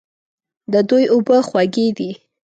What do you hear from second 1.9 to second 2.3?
دي.